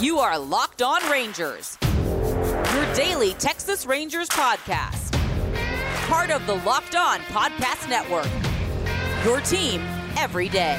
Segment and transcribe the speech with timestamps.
[0.00, 5.12] You are Locked On Rangers, your daily Texas Rangers podcast.
[6.06, 8.28] Part of the Locked On Podcast Network.
[9.24, 9.80] Your team
[10.16, 10.78] every day.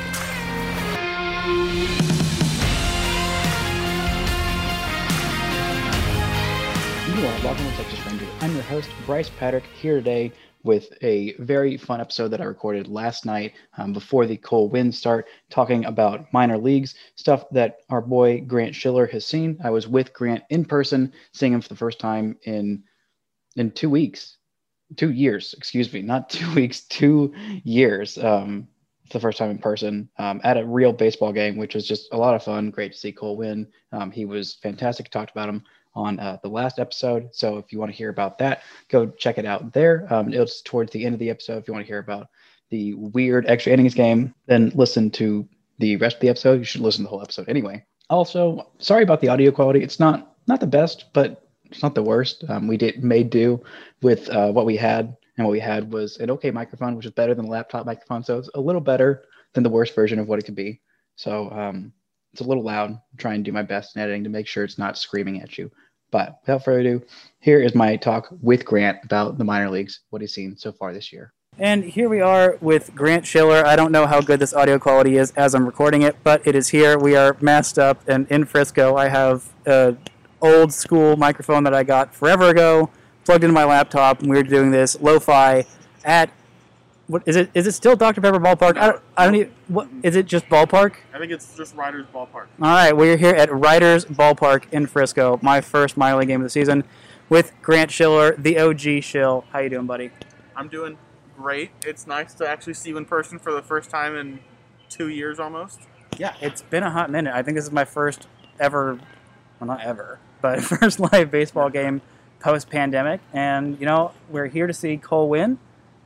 [7.09, 8.29] You are welcome to Texas Rangers.
[8.39, 10.31] I'm your host, Bryce Patrick, here today
[10.63, 14.91] with a very fun episode that I recorded last night um, before the Cole Winn
[14.91, 19.57] start, talking about minor leagues, stuff that our boy Grant Schiller has seen.
[19.63, 22.83] I was with Grant in person, seeing him for the first time in
[23.55, 24.37] in two weeks,
[24.95, 27.33] two years, excuse me, not two weeks, two
[27.63, 28.17] years.
[28.17, 28.67] Um,
[29.11, 32.17] the first time in person um, at a real baseball game, which was just a
[32.17, 32.69] lot of fun.
[32.69, 33.67] Great to see Cole Winn.
[33.91, 35.09] Um, he was fantastic.
[35.09, 35.63] Talked about him
[35.95, 37.29] on uh, the last episode.
[37.31, 40.07] So if you want to hear about that, go check it out there.
[40.09, 41.57] Um, it's towards the end of the episode.
[41.57, 42.27] If you want to hear about
[42.69, 45.47] the weird extra innings game, then listen to
[45.79, 46.59] the rest of the episode.
[46.59, 47.83] You should listen to the whole episode anyway.
[48.09, 49.81] Also, sorry about the audio quality.
[49.81, 52.43] It's not not the best, but it's not the worst.
[52.49, 53.61] Um, we did made do
[54.01, 57.11] with uh, what we had, and what we had was an okay microphone, which is
[57.11, 58.23] better than the laptop microphone.
[58.23, 60.81] So it's a little better than the worst version of what it could be.
[61.15, 61.93] So um,
[62.33, 62.91] it's a little loud.
[62.91, 65.57] I'm trying to do my best in editing to make sure it's not screaming at
[65.57, 65.71] you.
[66.11, 67.01] But without further ado,
[67.39, 70.93] here is my talk with Grant about the minor leagues, what he's seen so far
[70.93, 71.33] this year.
[71.57, 73.65] And here we are with Grant Schiller.
[73.65, 76.55] I don't know how good this audio quality is as I'm recording it, but it
[76.55, 76.97] is here.
[76.97, 78.95] We are masked up and in Frisco.
[78.95, 79.97] I have an
[80.41, 82.89] old school microphone that I got forever ago,
[83.25, 85.65] plugged into my laptop, and we are doing this lo-fi
[86.05, 86.29] at
[87.09, 87.49] what is it?
[87.55, 88.77] Is it still Dr Pepper Ballpark?
[88.77, 89.01] I don't.
[89.17, 89.51] I don't even.
[89.67, 90.27] What is it?
[90.27, 90.93] Just Ballpark?
[91.11, 92.45] I think it's just Riders Ballpark.
[92.61, 95.39] All right, we're here at Riders Ballpark in Frisco.
[95.41, 96.83] My first minor league game of the season
[97.27, 99.43] with Grant Schiller, the OG Shill.
[99.51, 100.11] How you doing, buddy?
[100.55, 100.99] I'm doing
[101.35, 101.71] great.
[101.83, 104.39] It's nice to actually see you in person for the first time in
[104.87, 105.79] two years almost.
[106.19, 107.33] Yeah, it's been a hot minute.
[107.33, 108.27] I think this is my first
[108.59, 108.99] ever,
[109.59, 112.01] well, not ever, but first live baseball game
[112.39, 113.19] post pandemic.
[113.33, 115.57] And, you know, we're here to see Cole Winn.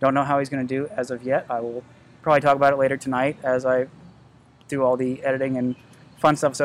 [0.03, 1.46] Don't know how he's going to do as of yet.
[1.50, 1.81] I will
[2.24, 3.88] probably talk about it later tonight as I
[4.68, 5.78] do all the editing and
[6.18, 6.59] fun stuff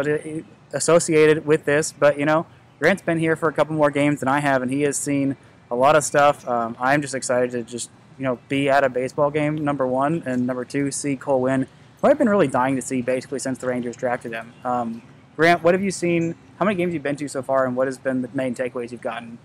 [0.73, 1.93] associated with this.
[1.93, 2.47] But, you know,
[2.81, 5.37] Grant's been here for a couple more games than I have, and he has seen
[5.71, 6.49] a lot of stuff.
[6.49, 10.25] Um, I'm just excited to just, you know, be at a baseball game, number one,
[10.27, 11.69] and number two, see Cole Winn.
[12.01, 14.53] What I've been really dying to see basically since the Rangers drafted him.
[14.65, 15.01] Um,
[15.37, 16.35] Grant, what have you seen?
[16.59, 18.57] How many games you've you been to so far, and what has been the main
[18.57, 19.39] takeaways you've gotten?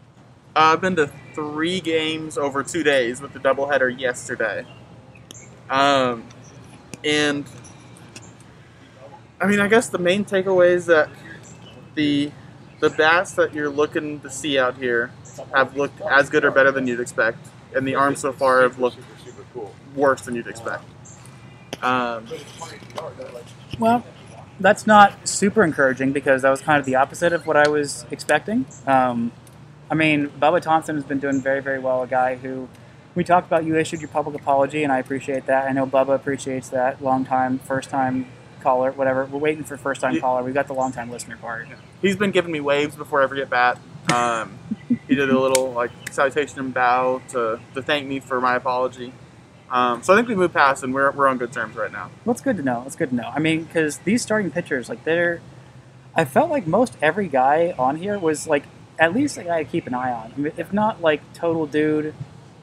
[0.56, 4.66] Uh, I've been to three games over two days with the doubleheader yesterday.
[5.70, 6.26] Um,
[7.04, 7.46] and
[9.42, 11.10] I mean, I guess the main takeaway is that
[11.96, 12.32] the
[12.80, 15.12] the bats that you're looking to see out here
[15.54, 18.78] have looked as good or better than you'd expect, and the arms so far have
[18.78, 18.98] looked
[19.96, 20.84] worse than you'd expect.
[21.82, 22.28] Um,
[23.80, 24.06] Well,
[24.60, 28.06] that's not super encouraging because that was kind of the opposite of what I was
[28.12, 28.66] expecting.
[28.86, 29.32] Um,
[29.94, 32.02] I mean, Bubba Thompson has been doing very, very well.
[32.02, 32.68] A guy who
[33.14, 33.64] we talked about.
[33.64, 35.68] You issued your public apology, and I appreciate that.
[35.68, 37.04] I know Bubba appreciates that.
[37.04, 38.26] Long time, first time
[38.62, 39.26] caller, whatever.
[39.26, 40.42] We're waiting for first time caller.
[40.42, 41.68] We've got the long time listener part.
[42.02, 43.80] he's been giving me waves before every at bat.
[44.12, 44.58] Um,
[45.08, 49.14] he did a little like salutation and bow to, to thank me for my apology.
[49.70, 52.10] Um, so I think we moved past and we're, we're on good terms right now.
[52.26, 52.82] Well, it's good to know.
[52.88, 53.32] It's good to know.
[53.32, 55.40] I mean, because these starting pitchers, like they're,
[56.16, 58.64] I felt like most every guy on here was like
[59.00, 60.52] at least a guy to keep an eye on.
[60.58, 62.14] If not like total dude,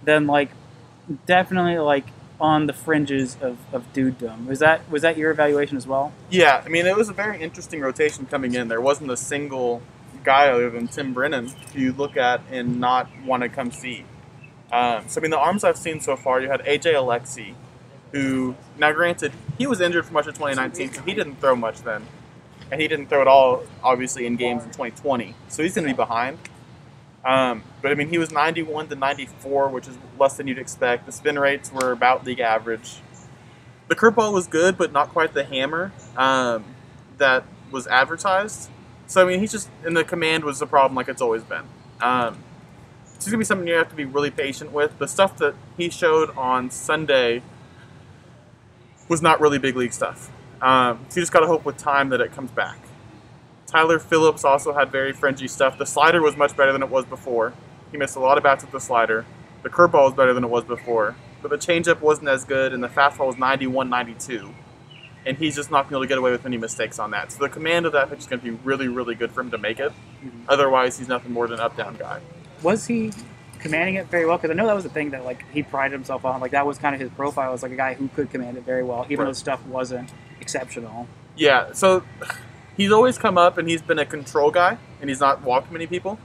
[0.04, 0.50] then like
[1.26, 2.06] definitely like
[2.40, 4.46] on the fringes of, of dudedom.
[4.46, 6.12] Was that was that your evaluation as well?
[6.30, 8.68] Yeah, I mean it was a very interesting rotation coming in.
[8.68, 9.82] There wasn't a single
[10.24, 14.04] guy other than Tim Brennan who you look at and not want to come see.
[14.72, 17.54] Um, so I mean the arms I've seen so far, you had AJ Alexy,
[18.12, 21.82] who now granted he was injured for much of 2019, so he didn't throw much
[21.82, 22.06] then,
[22.70, 25.34] and he didn't throw at all obviously in games in 2020.
[25.48, 26.38] So he's going to be behind.
[27.24, 31.06] Um, but I mean, he was 91 to 94, which is less than you'd expect.
[31.06, 32.96] The spin rates were about league average.
[33.88, 36.64] The curveball was good, but not quite the hammer um,
[37.18, 38.70] that was advertised.
[39.06, 41.64] So I mean, he's just and the command was the problem, like it's always been.
[42.00, 42.38] Um,
[43.16, 44.96] it's gonna be something you have to be really patient with.
[44.98, 47.42] The stuff that he showed on Sunday
[49.08, 50.30] was not really big league stuff.
[50.62, 52.78] Um, so you just gotta hope with time that it comes back.
[53.66, 55.78] Tyler Phillips also had very fringy stuff.
[55.78, 57.52] The slider was much better than it was before.
[57.92, 59.24] He missed a lot of bats with the slider.
[59.62, 61.14] The curveball was better than it was before.
[61.42, 64.52] But the changeup wasn't as good, and the fastball was 91 92.
[65.26, 67.10] And he's just not going to be able to get away with any mistakes on
[67.10, 67.30] that.
[67.30, 69.50] So the command of that pitch is going to be really, really good for him
[69.50, 69.92] to make it.
[70.48, 72.20] Otherwise, he's nothing more than an up down guy.
[72.62, 73.12] Was he
[73.60, 74.36] commanding it very well?
[74.36, 76.40] Because I know that was the thing that like he prided himself on.
[76.40, 78.64] Like that was kind of his profile as like a guy who could command it
[78.64, 79.26] very well, even Right.
[79.26, 80.10] though stuff wasn't
[80.40, 81.06] exceptional.
[81.36, 82.02] Yeah, so
[82.76, 85.86] he's always come up and he's been a control guy and he's not walked many
[85.86, 86.18] people,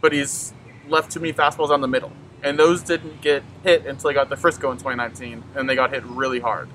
[0.00, 0.52] but he's
[0.88, 2.12] left too many fastballs on the middle.
[2.42, 5.92] And those didn't get hit until he got the Frisco in 2019, and they got
[5.92, 6.68] hit really hard.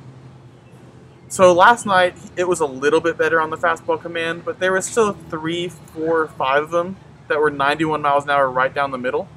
[1.27, 4.71] So last night it was a little bit better on the fastball command, but there
[4.73, 6.97] was still three, four, five of them
[7.27, 9.27] that were 91 miles an hour right down the middle.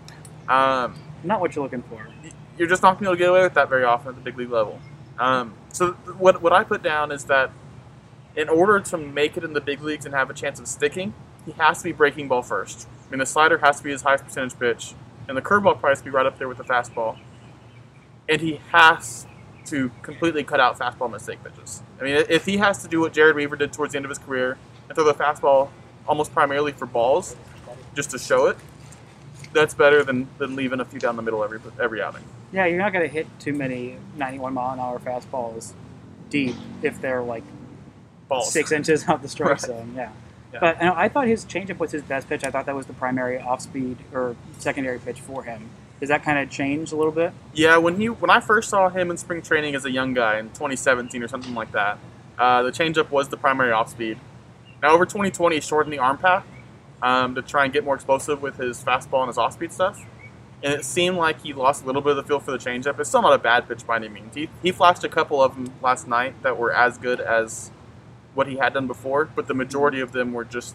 [0.48, 2.06] Um, Not what you're looking for.
[2.56, 4.14] you're just not going to be able to get away with that very often at
[4.16, 4.80] the big league level.
[5.18, 7.50] Um, so what what I put down is that
[8.36, 11.12] in order to make it in the big leagues and have a chance of sticking,
[11.44, 12.88] he has to be breaking ball first.
[13.06, 14.94] I mean, the slider has to be his highest percentage pitch,
[15.26, 17.18] and the curveball probably has to be right up there with the fastball.
[18.28, 19.26] And he has
[19.66, 21.82] to completely cut out fastball mistake pitches.
[22.00, 24.10] I mean, if he has to do what Jered Weaver did towards the end of
[24.10, 24.56] his career
[24.88, 25.70] and throw the fastball
[26.06, 27.36] almost primarily for balls,
[27.94, 28.56] just to show it,
[29.52, 32.22] that's better than, than leaving a few down the middle every every outing.
[32.52, 35.72] Yeah, you're not going to hit too many 91 mile an hour fastballs
[36.30, 37.44] deep if they're like
[38.28, 38.52] Balls.
[38.52, 39.60] six inches off the strike Right.
[39.60, 39.92] zone.
[39.96, 40.10] Yeah.
[40.52, 40.60] Yeah.
[40.60, 42.42] But you know, I thought his changeup was his best pitch.
[42.44, 45.68] I thought that was the primary off speed or secondary pitch for him.
[46.00, 47.32] Does that kind of change a little bit?
[47.52, 50.38] Yeah, when he when I first saw him in spring training as a young guy
[50.38, 51.98] in 2017 or something like that,
[52.38, 54.18] uh, the changeup was the primary off speed.
[54.82, 56.44] Now over 2020, he shortened the arm path
[57.02, 60.04] um, to try and get more explosive with his fastball and his off speed stuff.
[60.62, 62.98] And it seemed like he lost a little bit of the feel for the changeup.
[62.98, 64.34] It's still not a bad pitch by any means.
[64.34, 67.70] He, he flashed a couple of them last night that were as good as
[68.34, 70.74] what he had done before, but the majority of them were just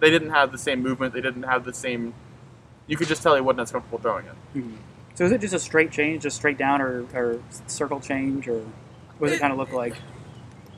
[0.00, 1.12] they didn't have the same movement.
[1.14, 2.14] They didn't have the same.
[2.86, 4.64] You could just tell he wasn't as comfortable throwing it.
[5.16, 8.60] So is it just a straight change, just straight down, or, or circle change, or
[9.18, 9.96] what does it It- kind of look like?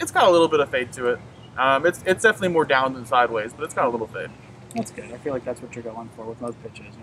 [0.00, 1.18] it's got a little bit of fade to it.
[1.58, 4.30] Um, it's it's definitely more down than sideways, but it's got a little fade.
[4.74, 5.12] That's good.
[5.12, 6.94] I feel like that's what you're going for with most pitches.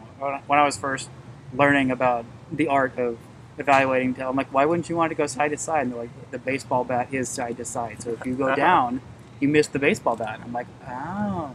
[0.48, 1.10] When I- was first
[1.54, 3.18] learning about the art of
[3.58, 5.84] evaluating tail, I'm like, why wouldn't you want to go side to side?
[5.84, 8.02] And they're like, the baseball bat is side to side.
[8.02, 9.02] So if you go down,
[9.40, 10.36] you miss the baseball bat.
[10.36, 11.52] And I'm like, oh,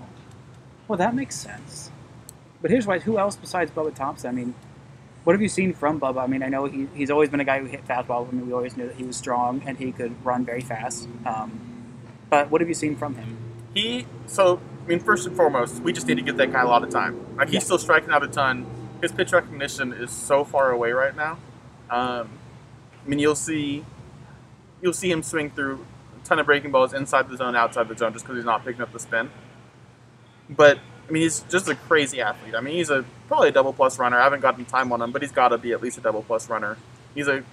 [0.88, 1.90] well, that makes sense.
[2.60, 4.28] But here's why: who else besides Bubba Thompson?
[4.30, 4.54] I mean,
[5.24, 6.22] what have you seen from Bubba?
[6.22, 8.28] I mean, I know he, he's always been a guy who hit fastballs.
[8.28, 11.08] I mean, we always knew that he was strong and he could run very fast.
[11.26, 11.60] Um,
[12.30, 13.36] but what have you seen from him?
[13.74, 16.66] He so I mean first and foremost, we just need to give that guy a
[16.66, 17.36] lot of time.
[17.36, 17.60] Like he's Yeah.
[17.60, 18.66] still striking out a ton.
[19.00, 21.38] His pitch recognition is so far away right now.
[21.90, 22.28] Um,
[23.04, 23.84] I mean you'll see
[24.80, 25.84] you'll see him swing through
[26.20, 28.64] a ton of breaking balls inside the zone, outside the zone, just because he's not
[28.64, 29.30] picking up the spin.
[30.50, 32.54] But I mean he's just a crazy athlete.
[32.54, 34.18] I mean he's a probably a double plus runner.
[34.18, 36.22] I haven't gotten time on him, but he's got to be at least a double
[36.22, 36.76] plus runner.
[37.14, 37.44] He's a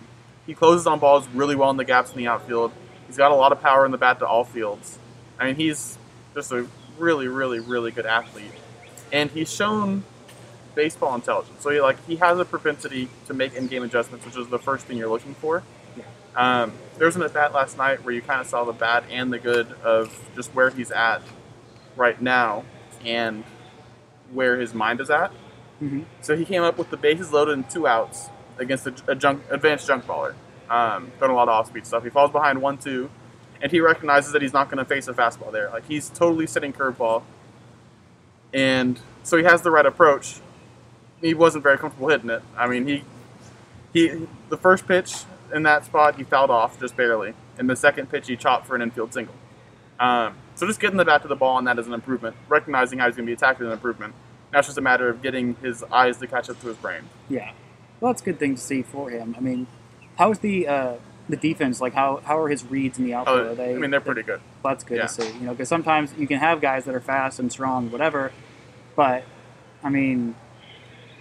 [0.45, 2.71] he closes on balls really well in the gaps in the outfield.
[3.07, 4.97] He's got a lot of power in the bat to all fields.
[5.39, 5.97] I mean, he's
[6.33, 6.67] just a
[6.99, 8.51] really, really, really good athlete,
[9.11, 10.03] and he's shown
[10.75, 11.61] baseball intelligence.
[11.61, 14.85] So he like he has a propensity to make in-game adjustments, which is the first
[14.85, 15.63] thing you're looking for.
[16.35, 19.03] Um, there was an at bat last night where you kind of saw the bad
[19.09, 21.21] and the good of just where he's at
[21.97, 22.63] right now
[23.03, 23.43] and
[24.31, 25.31] where his mind is at.
[25.81, 26.05] Mhm.
[26.21, 29.43] So he came up with the bases loaded and two outs against a, a junk,
[29.49, 30.35] advanced junk baller,
[30.69, 32.03] um, throwing a lot of off-speed stuff.
[32.03, 33.09] He falls behind one-two,
[33.61, 35.69] and he recognizes that he's not going to face a fastball there.
[35.69, 37.23] Like he's totally sitting curveball,
[38.53, 40.39] and so he has the right approach.
[41.21, 42.41] He wasn't very comfortable hitting it.
[42.57, 43.03] I mean, he
[43.93, 45.23] he the first pitch
[45.53, 48.75] in that spot he fouled off just barely, and the second pitch he chopped for
[48.75, 49.35] an infield single.
[49.99, 52.35] Um, so just getting the bat to the ball on that is an improvement.
[52.47, 54.13] Recognizing how he's going to be attacked is an improvement.
[54.53, 57.01] Now it's just a matter of getting his eyes to catch up to his brain.
[57.27, 57.51] Yeah,
[57.99, 59.35] well, that's a good thing to see for him.
[59.37, 59.67] I mean,
[60.17, 60.93] how is the uh,
[61.29, 61.93] the defense like?
[61.93, 63.39] How how are his reads in the oh, outfield?
[63.39, 63.75] Oh, are they?
[63.75, 64.41] I mean, they're pretty good.
[64.63, 65.07] That's good yeah.
[65.07, 65.27] to see.
[65.27, 68.31] You know, because sometimes you can have guys that are fast and strong, whatever,
[68.95, 69.23] but
[69.83, 70.35] I mean,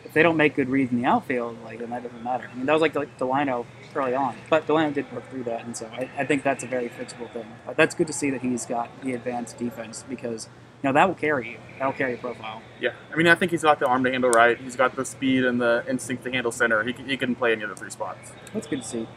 [0.05, 2.49] if they don't make good reads in the outfield, like then that doesn't matter.
[2.51, 5.65] I mean, that was like the Delino early on, but Delino did work through that,
[5.65, 7.47] and so I, I think that's a very fixable thing.
[7.67, 10.49] But that's good to see that he's got the advanced defense because
[10.83, 11.59] you know that will carry you.
[11.79, 12.63] That will carry your profile.
[12.81, 14.59] Yeah, I mean, I think he's got the arm to handle right.
[14.59, 16.83] He's got the speed and the instinct to handle center.
[16.85, 18.33] He can, he can play any of the three spots.
[18.55, 19.09] That's good to see.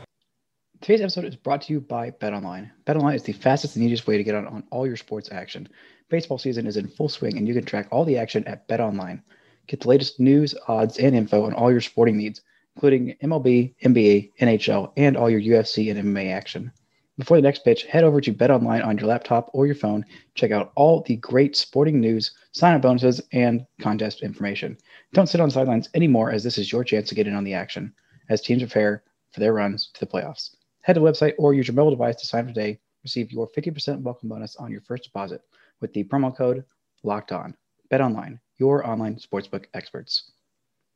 [0.82, 2.72] Today's episode is brought to you by BetOnline.
[2.88, 5.70] BetOnline is the fastest and easiest way to get on, on all your sports action.
[6.10, 9.22] Baseball season is in full swing, and you can track all the action at BetOnline.
[9.68, 12.42] Get the latest news, odds, and info on all your sporting needs,
[12.76, 16.72] including MLB, NBA, NHL, and all your UFC and MMA action.
[17.20, 20.04] Before the next pitch, head over to BetOnline on your laptop or your phone.
[20.34, 24.76] Check out all the great sporting news, sign-up bonuses, and contest information.
[25.14, 27.54] Don't sit on sidelines anymore, as this is your chance to get in on the
[27.54, 27.94] action
[28.30, 30.56] as teams prepare for their runs to the playoffs.
[30.84, 32.80] Head to the website or use your mobile device to sign up today.
[33.04, 35.42] Receive your 50% welcome bonus on your first deposit
[35.80, 36.66] with the promo code
[37.04, 37.56] Locked On.
[37.90, 40.32] Bet online, your online sportsbook experts.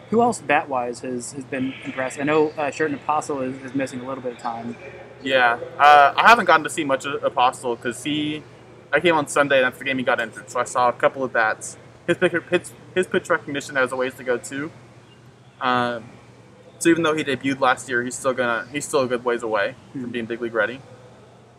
[0.09, 2.19] Who else bat wise has, has been impressed?
[2.19, 4.75] I know uh, Sherten Apostel is, is missing a little bit of time.
[5.21, 8.43] Yeah, uh, I haven't gotten to see much of Apostel because he,
[8.91, 10.49] I came on Sunday, and that's the game he got injured.
[10.49, 11.77] So I saw a couple of bats.
[12.07, 14.71] His pitch, his, his pitch recognition has a ways to go too.
[15.61, 16.05] Um,
[16.79, 19.43] so even though he debuted last year, he's still gonna he's still a good ways
[19.43, 20.81] away from being big league ready.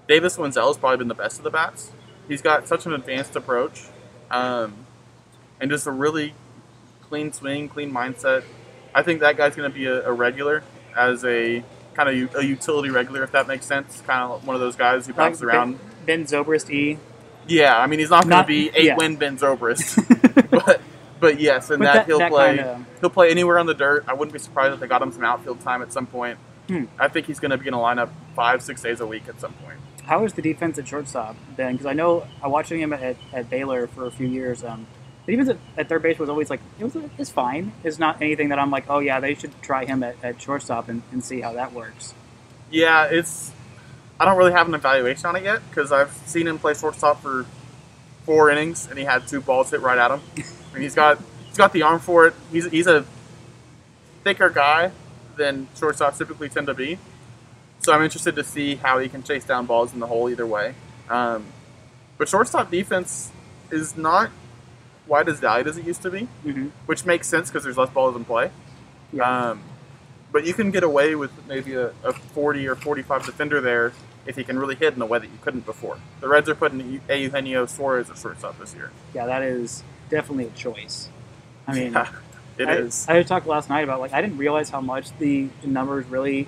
[0.08, 1.90] Davis Wendzel has probably been the best of the bats.
[2.28, 3.85] He's got such an advanced approach,
[4.30, 4.87] um,
[5.61, 6.35] and just a really
[7.08, 8.44] clean swing, clean mindset.
[8.94, 10.62] I think that guy's going to be a, a regular
[10.96, 11.62] as a
[11.94, 14.02] kind of a utility regular, if that makes sense.
[14.06, 15.78] Kind of one of those guys who bounces Like around.
[16.04, 16.99] Ben, ben Zobrist E.
[17.49, 18.96] Yeah, I mean he's not going to be eight yeah.
[18.96, 20.80] win Ben Zobrist, but
[21.33, 22.56] but yes, and But that, that- he'll that play.
[22.56, 24.04] kinda- He'll play anywhere on the dirt.
[24.09, 26.38] I wouldn't be surprised if they got him some outfield time at some point.
[26.68, 26.85] Hmm.
[26.99, 29.40] I think he's going to be in a lineup five, six days a week at
[29.40, 29.78] some point.
[30.04, 31.73] How is the defense at shortstop, then?
[31.73, 34.64] Because I know I watching him at, at Baylor for a few years.
[34.64, 34.87] Um,
[35.26, 37.73] the defense at, at third base was always like it was it's fine.
[37.85, 40.88] It's not anything that I'm like, oh yeah, they should try him at, at shortstop
[40.88, 42.14] and, and see how that works.
[42.71, 43.52] Yeah, it's.
[44.18, 47.21] I don't really have an evaluation on it yet because I've seen him play shortstop
[47.21, 47.45] for
[48.26, 50.21] four innings and he had two balls hit right at him.
[50.37, 51.18] I mean, he's got
[51.49, 52.35] he's got the arm for it.
[52.52, 53.06] He's he's a
[54.25, 54.90] thicker guy
[55.37, 56.99] than shortstops typically tend to be.
[57.80, 60.47] So I'm interested to see how he can chase down balls in the hole either
[60.47, 60.75] way.
[61.09, 61.47] Um,
[62.18, 63.30] but shortstop defense
[63.71, 64.30] is not
[65.06, 66.68] wide as valued as it used to be, Mm-hmm.
[66.87, 68.50] which makes sense because there's less balls in play.
[69.12, 69.50] Yeah.
[69.50, 69.61] Um,
[70.33, 73.92] but you can get away with maybe a, a 40 or 45 defender there
[74.26, 75.99] if he can really hit in a way that you couldn't before.
[76.21, 78.90] The Reds are putting Eugenio Suarez at shortstop this year.
[79.14, 81.09] yeah, that is definitely a choice.
[81.66, 82.09] I mean, Yeah,
[82.59, 83.06] it I, is.
[83.09, 86.47] I had talked last night about like I didn't realize how much the numbers really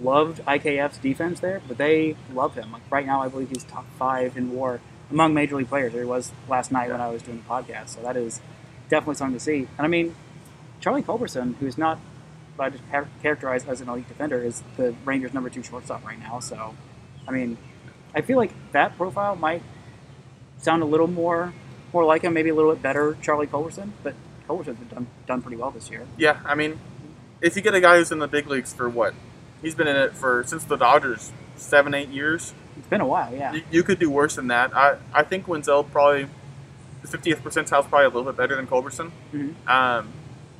[0.00, 2.72] loved IKF's defense there, but they love him.
[2.72, 5.94] Like right now, I believe he's top five in WAR among major league players.
[5.94, 7.90] Or he was last night when I was doing the podcast.
[7.90, 8.40] So that is
[8.88, 9.68] definitely something to see.
[9.76, 10.14] And I mean,
[10.80, 11.98] Charlie Culberson, who's not
[12.56, 16.04] but I just char- characterized as an elite defender, is the Rangers' number two shortstop
[16.04, 16.38] right now.
[16.40, 16.74] So,
[17.26, 17.56] I mean,
[18.14, 19.62] I feel like that profile might
[20.58, 21.52] sound a little more
[21.92, 24.14] more like him, maybe a little bit better Charlie Culberson, but
[24.48, 26.06] Culberson's been done done pretty well this year.
[26.16, 26.78] yeah, I mean,
[27.40, 29.14] if you get a guy who's in the big leagues for what?
[29.60, 32.52] He's been in it for since the Dodgers, seven, eight years.
[32.76, 33.52] It's been a while, yeah.
[33.52, 34.74] You, you could do worse than that.
[34.76, 36.26] I, I think Wendzel probably,
[37.02, 39.12] the 50th percentile is probably a little bit better than Culberson.
[39.32, 39.54] Mhm.
[39.68, 40.08] Um,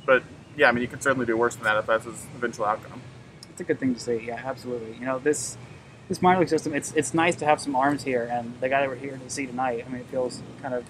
[0.05, 0.23] but
[0.55, 3.01] yeah, I mean, you can certainly do worse than that if that's his eventual outcome.
[3.49, 4.95] It's a good thing to say, Yeah, absolutely.
[4.99, 5.57] You know, this
[6.07, 8.81] this minor league system, it's it's nice to have some arms here, and the guy
[8.81, 9.83] that we're here to see tonight.
[9.85, 10.85] I mean, it feels kind of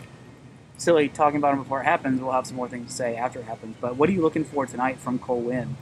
[0.78, 2.22] silly talking about him before it happens.
[2.22, 3.76] We'll have some more things to say after it happens.
[3.80, 5.78] But what are you looking for tonight from Cole Winn?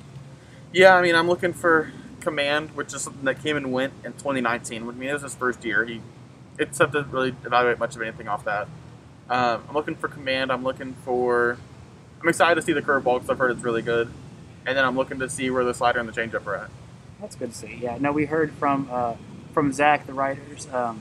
[0.73, 4.13] Yeah, I mean, I'm looking for command, which is something that came and went in
[4.13, 4.83] 2019.
[4.87, 5.85] I mean, it was his first year.
[5.85, 6.01] He
[6.57, 8.67] it's tough to really evaluate much of anything off that.
[9.29, 10.51] Um, I'm looking for command.
[10.51, 11.57] I'm looking for.
[12.21, 14.11] I'm excited to see the curveball because I've heard it's really good,
[14.65, 16.69] and then I'm looking to see where the slider and the changeup are at.
[17.21, 17.77] That's good to see.
[17.79, 17.97] Yeah.
[17.99, 19.13] No, we heard from uh,
[19.53, 20.99] from Zach, the Riders, um,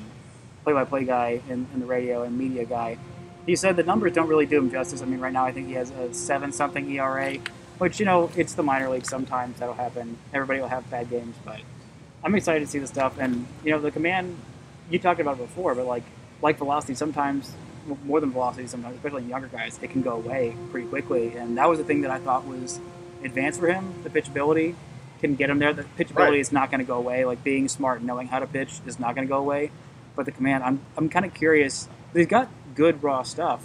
[0.64, 2.98] play-by-play guy in, the radio and media guy.
[3.46, 5.00] He said the numbers don't really do him justice.
[5.00, 7.38] I mean, right now I think he has a seven-something ERA,
[7.78, 9.06] which you know it's the minor league.
[9.06, 10.18] Sometimes that'll happen.
[10.34, 11.60] Everybody will have bad games, but
[12.22, 13.18] I'm excited to see the stuff.
[13.18, 14.36] And you know, the command
[14.90, 16.04] you talked about it before, but like
[16.42, 17.54] like velocity, sometimes
[18.04, 21.34] more than velocity, sometimes especially in younger guys, it can go away pretty quickly.
[21.34, 22.78] And that was the thing that I thought was
[23.24, 23.94] advanced for him.
[24.02, 24.74] The pitchability
[25.20, 25.72] can get him there.
[25.72, 26.34] The pitchability Right.
[26.40, 27.24] is not going to go away.
[27.24, 29.70] Like being smart, and knowing how to pitch is not going to go away.
[30.16, 31.88] But the command, I'm I'm kind of curious.
[32.12, 33.64] They've got good raw stuff.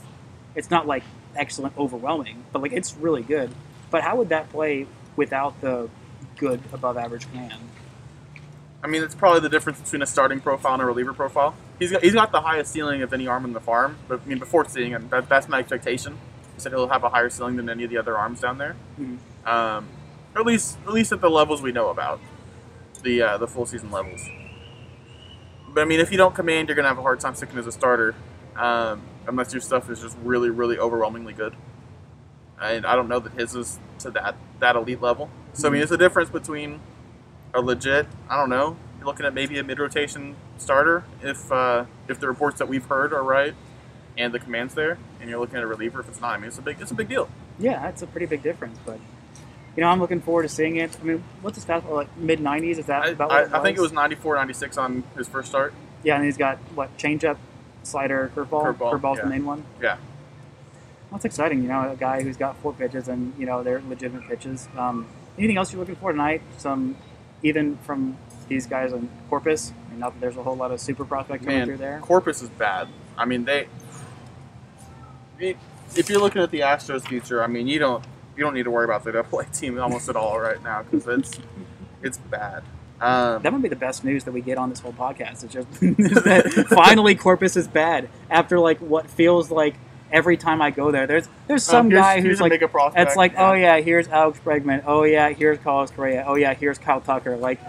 [0.56, 1.04] It's not like
[1.36, 3.50] excellent, overwhelming, but like it's really good.
[3.92, 5.90] But how would that play without the
[6.38, 7.54] good above average command?
[8.84, 11.56] I mean, it's probably the difference between a starting profile and a reliever profile.
[11.80, 14.30] He's got, he's got the highest ceiling of any arm in the farm, but I
[14.30, 16.18] mean, before seeing him, that, that's my expectation.
[16.54, 18.76] He said he'll have a higher ceiling than any of the other arms down there,
[19.00, 19.18] Mhm.
[19.48, 19.88] um,
[20.36, 22.20] or at least at least at the levels we know about,
[23.04, 24.22] the uh, the full season levels.
[25.70, 27.68] But I mean, if you don't command, you're gonna have a hard time sticking as
[27.68, 28.16] a starter,
[28.56, 31.56] um, unless your stuff is just really, really overwhelmingly good.
[32.62, 35.30] And I don't know that his is to that that elite level.
[35.54, 36.80] So I mean, it's a difference between
[37.54, 38.08] a legit.
[38.30, 38.76] I don't know.
[38.98, 42.86] You're looking at maybe a mid rotation starter if uh, if the reports that we've
[42.86, 43.54] heard are right,
[44.18, 46.32] and the commands there, and you're looking at a reliever if it's not.
[46.32, 47.30] I mean, it's a big it's a big deal.
[47.60, 48.78] Yeah, it's a pretty big difference.
[48.86, 49.00] But
[49.76, 50.98] you know, I'm looking forward to seeing it.
[51.00, 51.92] I mean, what's his fastball?
[51.92, 52.78] Like mid 90s?
[52.80, 55.50] Is that I, about I, what I think it was 94, 96 on his first
[55.50, 55.74] start.
[56.04, 57.38] Yeah, and he's got what changeup,
[57.84, 58.78] slider, curveball.
[58.78, 59.24] Curveball, Curveball's yeah.
[59.24, 59.66] the main one.
[59.82, 59.98] Yeah.
[61.12, 61.62] That's exciting.
[61.62, 64.68] You know, a guy who's got four pitches and you know they're legitimate pitches.
[64.78, 66.42] Um, anything else you're looking for tonight?
[66.58, 66.96] Some
[67.44, 68.18] even from
[68.48, 69.72] these guys on Corpus.
[69.72, 72.00] I mean, not that there's a whole lot of super prospects coming Man, through there.
[72.00, 72.88] Corpus is bad.
[73.18, 73.68] I mean, they.
[75.40, 75.58] it-
[75.96, 78.04] If you're looking at the Astros' future, I mean, you don't
[78.38, 80.84] you don't need to worry about the double A team almost at all right now
[80.84, 81.40] because it's
[82.04, 82.64] it's bad.
[83.02, 85.44] Um, That might be the best news that we get on this whole podcast.
[85.44, 89.76] It's just that finally Corpus is bad after like what feels like
[90.12, 91.06] every time I go there.
[91.08, 92.54] There's there's some um, here's- guy who's like
[92.96, 96.78] it's like oh yeah here's Alex Bregman oh yeah here's Carlos Correa oh yeah here's
[96.78, 97.60] Kyle Tucker like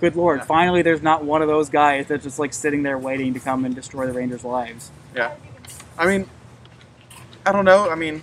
[0.00, 0.44] good lord Yeah.
[0.46, 3.66] finally there's not one of those guys that's just like sitting there waiting to come
[3.66, 4.90] and destroy the Rangers' lives.
[5.14, 5.34] Yeah.
[5.98, 6.26] I mean,
[7.44, 7.90] I don't know.
[7.90, 8.22] I mean,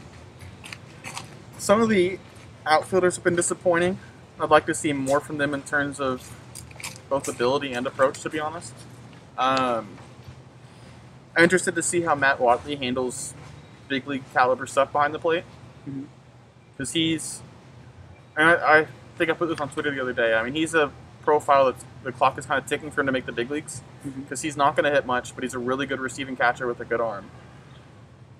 [1.58, 2.20] some of the
[2.66, 4.00] outfielders have been disappointing.
[4.40, 6.36] I'd like to see more from them in terms of
[7.10, 8.74] both ability and approach, to be honest.
[9.38, 9.98] Um,
[11.36, 13.34] I'm interested to see how Matt Whatley handles
[13.88, 15.44] big league caliber stuff behind the plate.
[16.76, 17.42] Because he's,
[18.36, 18.88] and I, I
[19.18, 20.34] think I put this on Twitter the other day.
[20.34, 23.12] I mean, he's a profile that the clock is kind of ticking for him to
[23.12, 25.86] make the big leagues because he's not going to hit much, but he's a really
[25.86, 27.30] good receiving catcher with a good arm.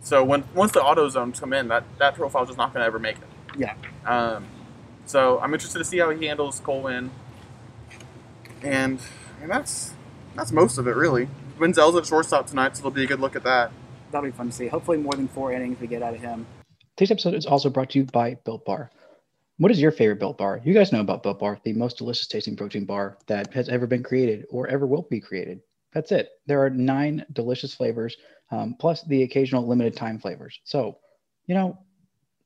[0.08, 2.82] So when once the auto zones come in, that that profile is just not going
[2.82, 3.28] to ever make it.
[3.58, 3.74] Yeah.
[4.06, 4.46] Um,
[5.06, 7.12] so I'm interested to see how he handles Cole Winn,
[8.64, 9.02] and
[9.42, 9.92] and that's
[10.34, 11.28] that's most of it really.
[11.60, 13.70] Wendzel's at shortstop tonight, so it'll be a good look at that.
[14.12, 14.68] That'll be fun to see.
[14.68, 16.46] Hopefully more than four innings we get out of him.
[16.96, 18.90] Today's episode is also brought to you by Built Bar.
[19.58, 20.62] What is your favorite Built Bar?
[20.64, 23.86] You guys know about Built Bar, the most delicious tasting protein bar that has ever
[23.88, 25.60] been created or ever will be created.
[25.94, 26.30] That's it.
[26.46, 28.16] There are nine delicious flavors,
[28.52, 30.60] um, plus the occasional limited time flavors.
[30.64, 30.98] So,
[31.46, 31.78] you know,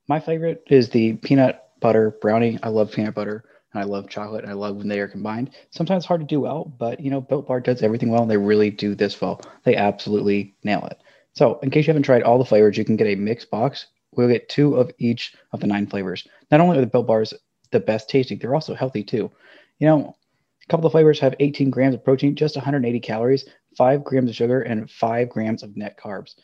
[0.08, 2.60] my favorite is the peanut butter brownie.
[2.64, 3.44] I love peanut butter
[3.74, 4.44] and I love chocolate.
[4.44, 5.52] And I love when they are combined.
[5.70, 8.38] Sometimes hard to do well, but you know, Built Bar does everything well and they
[8.38, 9.42] really do this well.
[9.64, 11.00] They absolutely nail it.
[11.34, 13.88] So, in case you haven't tried all the flavors, you can get a mixed box.
[14.14, 16.28] We'll get two of each of the nine flavors.
[16.52, 17.34] Not only are the Built Bars
[17.72, 19.32] the best tasting, they're also healthy too.
[19.80, 20.16] You know,
[20.64, 23.46] a couple of flavors have 18 grams of protein, just 180 calories,
[23.82, 26.36] 5 grams of sugar, and 5 grams of net carbs.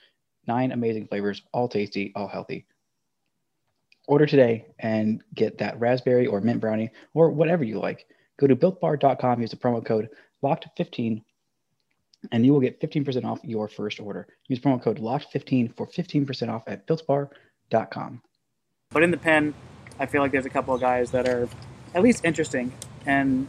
[0.48, 2.65] Nine amazing flavors, all tasty, all healthy.
[4.08, 8.08] Order today and get that raspberry or mint brownie or whatever you like.
[8.39, 10.10] Go to builtbar.com, use the promo code
[10.44, 11.22] LOCKED15
[12.32, 14.25] and you will get 15% off your first order.
[14.48, 18.20] Use promo code LOCKED15 for 15% off at builtbar.com.
[18.89, 19.54] But in the pen,
[20.00, 21.47] I feel like there's a couple of guys that are
[21.93, 22.73] at least interesting,
[23.06, 23.47] and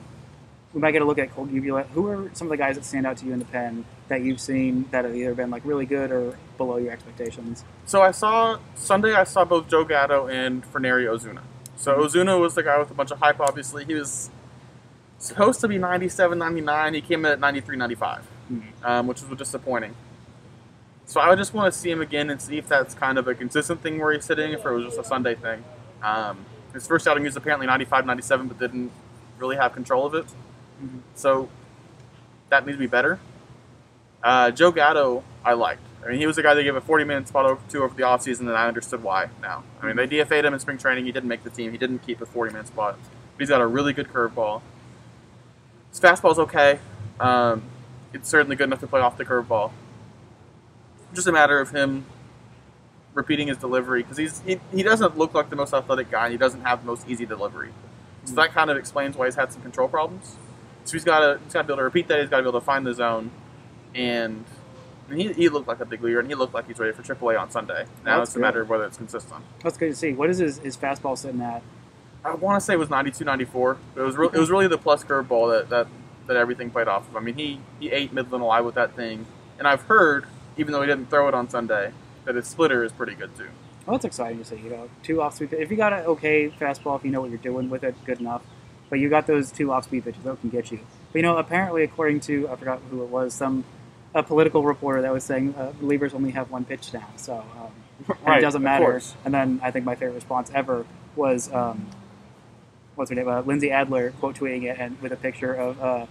[0.74, 1.86] we might get a look at Cole Uvila.
[1.88, 4.22] Who are some of the guys that stand out to you in the pen that
[4.22, 7.64] you've seen that have either been like really good or below your expectations?
[7.86, 9.14] So I saw Sunday.
[9.14, 11.40] I saw both Joe Gatto and Fernery Ozuna.
[11.76, 13.40] So Ozuna was the guy with a bunch of hype.
[13.40, 14.30] Obviously, he was
[15.18, 16.94] supposed to be 97, 99.
[16.94, 18.26] He came in at 93, 95,
[18.82, 19.94] um, which was disappointing.
[21.06, 23.26] So I would just want to see him again and see if that's kind of
[23.26, 25.64] a consistent thing where he's sitting, if it was just a Sunday thing.
[26.02, 28.92] Um, his first outing was apparently 95, 97, but didn't
[29.38, 30.26] really have control of it.
[30.82, 31.00] Mhm.
[31.14, 31.48] So
[32.50, 33.18] that needs to be better.
[34.22, 35.82] Uh, Joe Gatto, I liked.
[36.04, 37.94] I mean, he was the guy they gave a 40 minute spot over to over
[37.94, 39.64] the offseason, and I understood why now.
[39.82, 41.04] I mean, they DFA'd him in spring training.
[41.04, 41.72] He didn't make the team.
[41.72, 42.96] He didn't keep a 40 minute spot.
[43.36, 44.62] But he's got a really good curveball.
[45.90, 46.78] His fastball's okay.
[47.20, 47.62] Um,
[48.12, 49.72] it's certainly good enough to play off the curveball.
[51.14, 52.06] Just a matter of him
[53.14, 56.32] repeating his delivery because he's he, he doesn't look like the most athletic guy and
[56.32, 57.70] he doesn't have the most easy delivery.
[58.24, 60.36] So that kind of explains why he's had some control problems.
[60.88, 62.20] So he's got to he's got to be able to repeat that.
[62.20, 63.30] He's got to be able to find the zone,
[63.94, 64.44] and
[65.08, 67.02] mean, he, he looked like a big leaguer and he looked like he's ready for
[67.02, 67.84] AAA on Sunday.
[68.04, 69.44] Now That's it's a matter of whether it's consistent.
[69.62, 70.12] That's good to see.
[70.12, 71.62] What is his, his fastball sitting at?
[72.24, 73.78] I want to say it was 92, 94.
[73.94, 75.86] But it was re- it was really the plus curveball that, that
[76.26, 77.16] that everything played off of.
[77.16, 79.26] I mean, he he ate Midland alive with that thing,
[79.58, 81.92] and I've heard, even though he didn't throw it on Sunday,
[82.24, 83.48] that his splitter is pretty good too.
[83.86, 84.56] Well, that's exciting to see.
[84.56, 85.52] You know, two off speed.
[85.52, 88.20] If you got an okay fastball, if you know what you're doing with it, good
[88.20, 88.42] enough.
[88.90, 90.80] But you got those two off speed pitches, those can get you.
[91.12, 93.64] But you know, apparently, according to I forgot who it was, some
[94.14, 98.16] a political reporter that was saying uh, relievers only have one pitch now, so um,
[98.26, 99.00] Right, it doesn't matter.
[99.24, 101.86] And then I think my favorite response ever was um,
[102.94, 105.80] what's her name, uh, Lindsey Adler quote tweeting it and with a picture of.
[105.80, 106.06] Uh,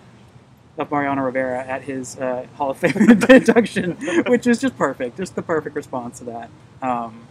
[0.77, 3.93] of Mariano Rivera at his uh, Hall of Fame induction,
[4.27, 6.49] which is just perfect, just the perfect response to that.
[6.81, 7.27] Um,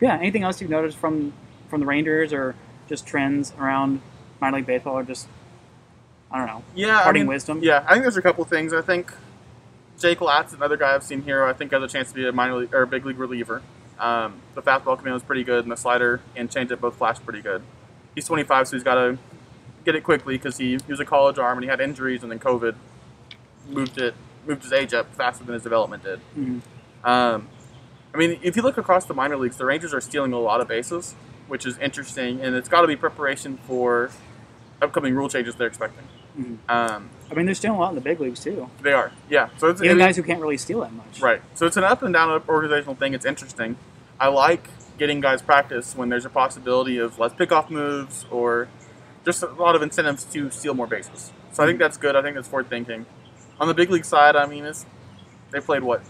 [0.00, 1.32] yeah, anything else you've noticed from
[1.68, 2.54] from the Rangers or
[2.88, 4.00] just trends around
[4.40, 5.28] minor league baseball or just
[6.30, 7.60] I don't know, Yeah, I mean, wisdom?
[7.62, 8.72] Yeah, I think there's a couple things.
[8.72, 9.12] I think
[9.98, 12.32] Jake Latz, another guy I've seen here, I think has a chance to be a
[12.32, 13.62] minor league or a big league reliever.
[13.98, 17.40] Um, the fastball command was pretty good, and the slider and changeup both flashed pretty
[17.40, 17.62] good.
[18.14, 19.18] He's 25, so he's got to
[19.84, 22.30] get it quickly because he, he was a college arm and he had injuries, and
[22.30, 22.74] then COVID
[23.68, 24.14] moved it
[24.46, 26.20] moved his age up faster than his development did.
[26.36, 26.60] Mhm.
[27.04, 27.48] Um,
[28.14, 30.60] I mean, if you look across the minor leagues, the Rangers are stealing a lot
[30.60, 31.14] of bases,
[31.48, 34.10] which is interesting, and it's got to be preparation for
[34.82, 36.04] upcoming rule changes they're expecting.
[36.38, 36.58] Mhm.
[36.68, 38.68] Um, I mean, there's still a lot in the big leagues too.
[38.82, 39.48] they are, yeah.
[39.56, 41.20] So it's Even it- guys who can't really steal that much.
[41.20, 41.40] right.
[41.54, 43.14] So it's an up and down organizational thing.
[43.14, 43.76] It's interesting.
[44.20, 48.68] I like getting guys practice when there's a possibility of less pickoff moves or
[49.24, 51.32] just a lot of incentives to steal more bases.
[51.52, 52.14] So I think that's good.
[52.16, 53.06] I think that's forward thinking.
[53.58, 54.84] On the big league side, I mean, it's
[55.50, 56.02] they played what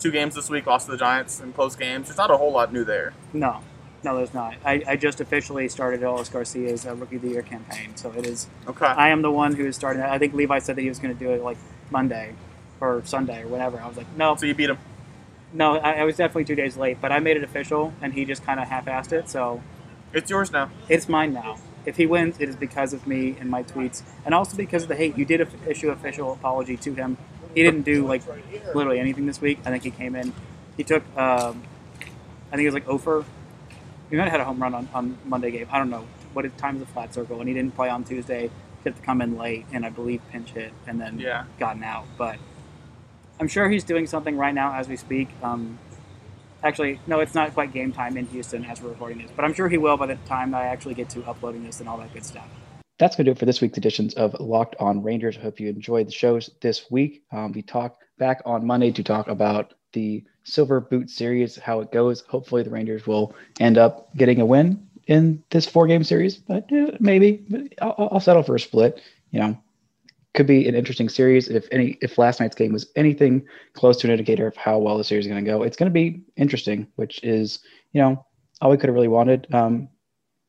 [0.00, 2.08] two games this week, lost to the Giants in close games.
[2.08, 3.12] There's not a whole lot new there.
[3.32, 3.60] No,
[4.04, 4.54] no, there's not.
[4.64, 8.26] I, I just officially started Adolis Garcia's uh, Rookie of the Year campaign, so it
[8.26, 8.46] is.
[8.66, 8.86] Okay.
[8.86, 10.02] I am the one who is starting.
[10.02, 10.08] it.
[10.08, 11.58] I think Levi said that he was going to do it like
[11.90, 12.34] Monday
[12.80, 13.80] or Sunday or whatever.
[13.80, 14.78] I was like, no, so you beat him.
[15.52, 18.24] no, I, I was definitely two days late, but I made it official, and he
[18.24, 19.28] just kind of half-assed it.
[19.28, 19.62] So
[20.12, 20.70] It's yours now.
[20.88, 21.56] it's mine now.
[21.84, 24.88] If he wins, it is because of me and my tweets, and also because of
[24.90, 25.16] the hate.
[25.16, 27.16] You did issue official apology to him.
[27.54, 28.22] He didn't do like
[28.74, 29.58] literally anything this week.
[29.64, 30.34] I think he came in.
[30.76, 31.62] He took, um,
[32.52, 33.24] I think it was like Ofer.
[34.10, 35.66] He might have had a home run on, on Monday game.
[35.70, 38.04] I don't know what his time is a flat circle, and he didn't play on
[38.04, 38.42] Tuesday.
[38.44, 41.44] He had to come in late, and I believe pinch hit, and then Yeah.
[41.58, 42.04] gotten out.
[42.16, 42.38] But
[43.40, 45.28] I'm sure he's doing something right now as we speak.
[45.42, 45.78] Um,
[46.62, 49.52] actually, no, it's not quite game time in Houston as we're recording this, but I'm
[49.52, 52.12] sure he will by the time I actually get to uploading this and all that
[52.12, 52.48] good stuff.
[52.98, 55.36] That's going to do it for this week's editions of Locked On Rangers.
[55.38, 57.22] I hope you enjoyed the shows this week.
[57.30, 61.92] Um, we talk back on Monday to talk about the Silver Boot Series, how it
[61.92, 62.22] goes.
[62.22, 66.92] Hopefully, the Rangers will end up getting a win in this four-game series, but uh,
[67.00, 67.70] maybe.
[67.80, 69.00] I'll, I'll settle for a split.
[69.30, 69.58] You know,
[70.34, 71.48] could be an interesting series.
[71.48, 74.98] If any, if last night's game was anything close to an indicator of how well
[74.98, 76.86] the series is going to go, it's going to be interesting.
[76.96, 77.60] Which is,
[77.92, 78.24] you know,
[78.60, 79.46] all we could have really wanted.
[79.54, 79.88] Um,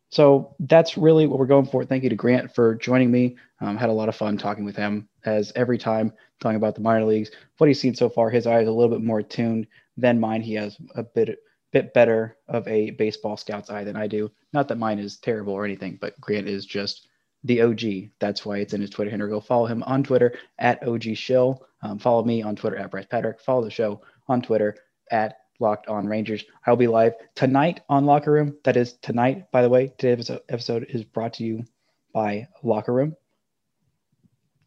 [0.10, 1.86] so that's really what we're going for.
[1.86, 3.38] Thank you to Grant for joining me.
[3.62, 6.82] Um, had a lot of fun talking with him, as every time talking about the
[6.82, 7.32] minor leagues.
[7.58, 9.68] What he's seen so far, his eye is a little bit more tuned
[9.98, 10.42] than mine.
[10.42, 11.40] He has a bit
[11.72, 14.32] bit better of a baseball scout's eye than I do.
[14.54, 17.08] Not that mine is terrible or anything, but Grant is just
[17.44, 18.12] the OG.
[18.20, 19.30] That's why it's in his Twitter handle.
[19.30, 21.64] Go follow him on Twitter at OG Shill.
[21.84, 23.40] Um, follow me on Twitter at Bryce Patrick.
[23.40, 24.76] Follow the show on Twitter
[25.12, 26.46] at Locked On Rangers.
[26.66, 28.58] I'll be live tonight on Locker Room.
[28.64, 29.94] That is tonight, by the way.
[29.98, 31.66] Today's episode is brought to you
[32.14, 33.16] by Locker Room.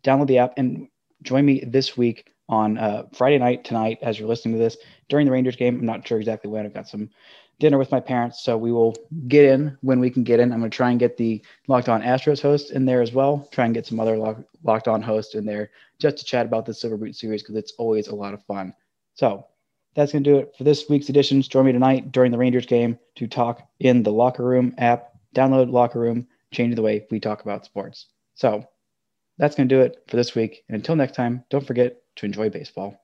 [0.04, 0.88] Download the app and
[1.22, 4.76] join me this week on uh, Friday night tonight as you're listening to this
[5.08, 5.78] during the Rangers game.
[5.78, 6.66] I'm not sure exactly when.
[6.66, 7.08] I've got some
[7.58, 8.94] dinner with my parents, so we will
[9.28, 10.52] get in when we can get in.
[10.52, 13.48] I'm going to try and get the Locked On Astros host in there as well.
[13.52, 16.66] Try and get some other lock, Locked On hosts in there just to chat about
[16.66, 18.74] the Silver Boot series because it's always a lot of fun.
[19.14, 19.46] So
[19.94, 21.48] that's going to do it for this week's editions.
[21.48, 25.12] Join me tonight during the Rangers game to talk in the Locker Room app.
[25.34, 28.06] Download Locker Room, change the way we talk about sports.
[28.34, 28.64] So
[29.38, 30.64] that's going to do it for this week.
[30.68, 33.01] And until next time, don't forget to enjoy baseball.